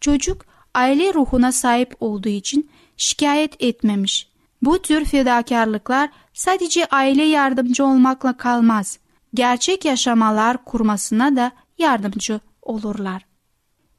Çocuk 0.00 0.44
aile 0.74 1.14
ruhuna 1.14 1.52
sahip 1.52 1.94
olduğu 2.00 2.28
için 2.28 2.70
şikayet 2.96 3.62
etmemiş. 3.62 4.28
Bu 4.62 4.82
tür 4.82 5.04
fedakarlıklar 5.04 6.10
sadece 6.34 6.86
aile 6.86 7.22
yardımcı 7.24 7.84
olmakla 7.84 8.36
kalmaz. 8.36 8.98
Gerçek 9.34 9.84
yaşamalar 9.84 10.64
kurmasına 10.64 11.36
da 11.36 11.52
yardımcı 11.78 12.40
olurlar. 12.62 13.26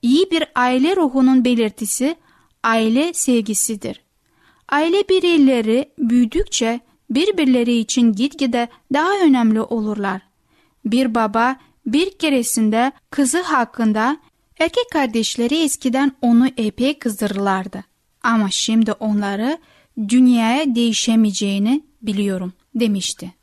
İyi 0.01 0.31
bir 0.31 0.43
aile 0.55 0.95
ruhunun 0.95 1.45
belirtisi 1.45 2.15
aile 2.63 3.13
sevgisidir. 3.13 4.01
Aile 4.69 5.09
bireyleri 5.09 5.91
büyüdükçe 5.97 6.79
birbirleri 7.09 7.77
için 7.77 8.13
gitgide 8.13 8.69
daha 8.93 9.11
önemli 9.23 9.61
olurlar. 9.61 10.21
Bir 10.85 11.15
baba 11.15 11.55
bir 11.85 12.17
keresinde 12.17 12.91
kızı 13.09 13.41
hakkında 13.41 14.17
erkek 14.61 14.89
kardeşleri 14.91 15.63
eskiden 15.63 16.11
onu 16.21 16.47
epey 16.57 16.99
kızdırırlardı. 16.99 17.83
Ama 18.23 18.49
şimdi 18.49 18.91
onları 18.91 19.57
dünyaya 20.07 20.75
değişemeyeceğini 20.75 21.83
biliyorum 22.01 22.53
demişti. 22.75 23.33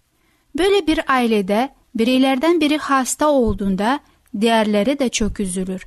Böyle 0.59 0.87
bir 0.87 1.01
ailede 1.13 1.69
bireylerden 1.95 2.61
biri 2.61 2.79
hasta 2.79 3.29
olduğunda 3.29 4.01
diğerleri 4.41 4.99
de 4.99 5.09
çok 5.09 5.41
üzülür. 5.41 5.87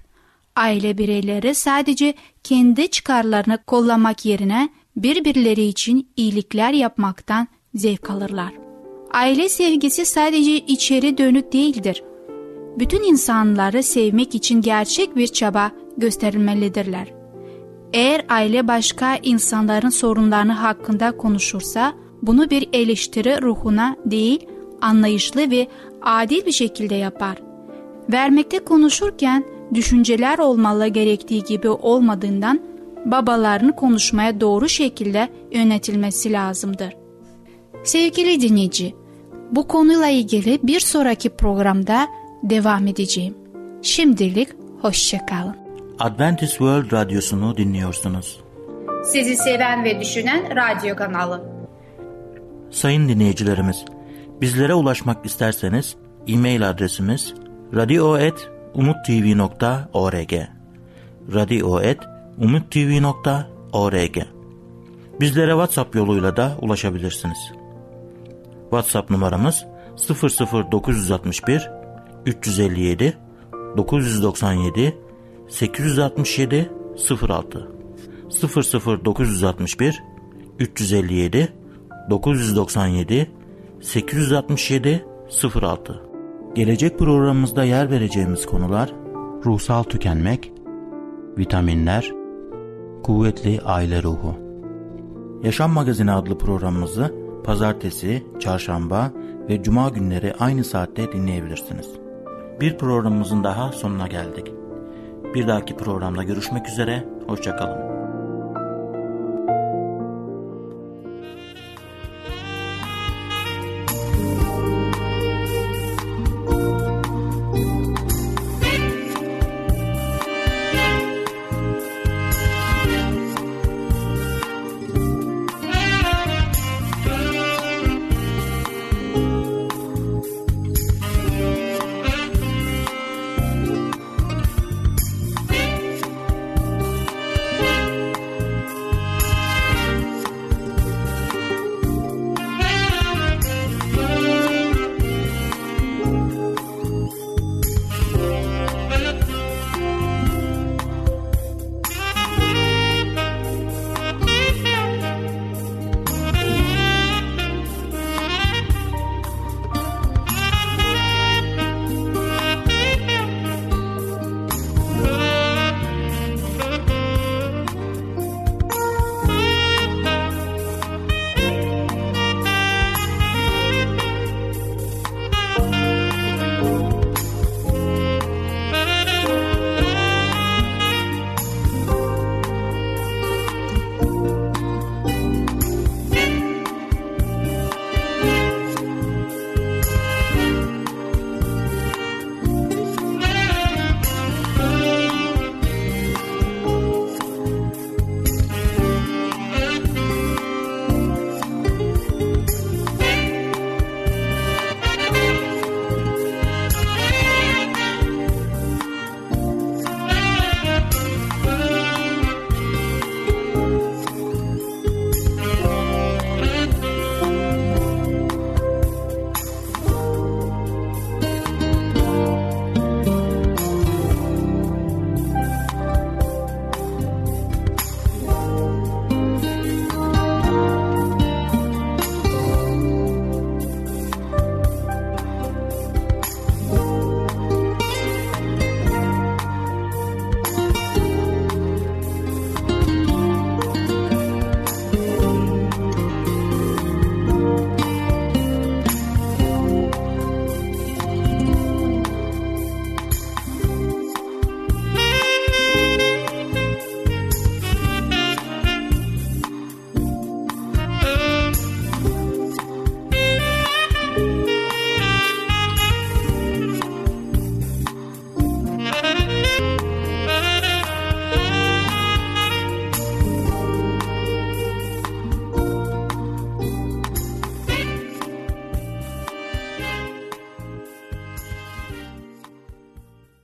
Aile 0.56 0.98
bireyleri 0.98 1.56
sadece 1.56 2.14
kendi 2.44 2.88
çıkarlarını 2.88 3.64
kollamak 3.68 4.26
yerine 4.26 4.70
birbirleri 4.96 5.64
için 5.64 6.10
iyilikler 6.18 6.74
yapmaktan 6.74 7.48
zevk 7.76 8.10
alırlar. 8.10 8.54
Aile 9.12 9.50
sevgisi 9.50 10.06
sadece 10.06 10.58
içeri 10.58 11.18
dönük 11.18 11.54
değildir. 11.54 12.04
Bütün 12.80 13.04
insanları 13.04 13.84
sevmek 13.84 14.36
için 14.36 14.62
gerçek 14.62 15.16
bir 15.16 15.28
çaba 15.28 15.72
gösterilmelidirler. 15.98 17.08
Eğer 17.94 18.26
aile 18.30 18.68
başka 18.68 19.16
insanların 19.16 19.90
sorunlarını 19.90 20.52
hakkında 20.52 21.18
konuşursa, 21.18 21.94
bunu 22.22 22.50
bir 22.50 22.70
eleştiri 22.74 23.42
ruhuna 23.42 23.96
değil, 24.06 24.48
anlayışlı 24.82 25.52
ve 25.52 25.68
adil 26.02 26.46
bir 26.46 26.52
şekilde 26.52 26.96
yapar. 26.96 27.38
Vermekte 28.12 28.60
konuşurken 28.60 29.44
düşünceler 29.74 30.40
olmalı 30.40 30.88
gerektiği 30.88 31.44
gibi 31.44 31.70
olmadığından 31.70 32.60
babalarını 33.06 33.76
konuşmaya 33.76 34.42
doğru 34.42 34.70
şekilde 34.70 35.30
yönetilmesi 35.52 36.32
lazımdır. 36.32 36.96
Sevgili 37.84 38.42
dinleyici, 38.42 38.96
bu 39.52 39.68
konuyla 39.68 40.08
ilgili 40.08 40.60
bir 40.64 40.80
sonraki 40.80 41.30
programda 41.30 42.08
devam 42.44 42.88
edeceğim. 42.88 43.38
Şimdilik 43.82 44.50
Hoşçakalın. 44.82 45.56
Adventist 46.00 46.52
World 46.52 46.92
Radyosu'nu 46.92 47.58
dinliyorsunuz. 47.58 48.40
Sizi 49.06 49.36
seven 49.36 49.84
ve 49.84 50.00
düşünen 50.00 50.56
radyo 50.56 50.96
kanalı. 50.96 51.44
Sayın 52.72 53.10
dinleyicilerimiz, 53.10 53.86
bizlere 54.42 54.74
ulaşmak 54.74 55.26
isterseniz 55.26 55.96
e-mail 56.28 56.70
adresimiz 56.70 57.34
radio.umutv.org 57.76 60.34
radio.umutv.org 61.34 64.18
Bizlere 65.20 65.52
WhatsApp 65.52 65.96
yoluyla 65.96 66.38
da 66.38 66.58
ulaşabilirsiniz. 66.62 67.38
WhatsApp 68.62 69.10
numaramız 69.10 69.66
00961 70.10 71.81
357 72.26 73.18
997 73.78 74.94
867 75.48 76.72
06 77.30 77.72
00961 79.06 80.04
357 80.60 81.54
997 82.10 83.32
867 83.82 85.06
06 85.62 86.02
Gelecek 86.56 87.00
programımızda 87.00 87.64
yer 87.64 87.92
vereceğimiz 87.92 88.46
konular 88.46 88.94
ruhsal 89.46 89.84
tükenmek, 89.84 90.52
vitaminler, 91.38 92.12
kuvvetli 93.04 93.62
aile 93.62 94.04
ruhu. 94.04 94.36
Yaşam 95.44 95.72
Magazini 95.72 96.12
adlı 96.12 96.38
programımızı 96.38 97.16
pazartesi, 97.44 98.24
çarşamba 98.40 99.12
ve 99.50 99.64
cuma 99.64 99.90
günleri 99.90 100.34
aynı 100.34 100.64
saatte 100.64 101.12
dinleyebilirsiniz. 101.12 102.01
Bir 102.62 102.78
programımızın 102.78 103.44
daha 103.44 103.72
sonuna 103.72 104.08
geldik. 104.08 104.52
Bir 105.36 105.48
dahaki 105.48 105.78
programda 105.78 106.24
görüşmek 106.24 106.70
üzere, 106.70 107.04
hoşçakalın. 107.28 107.91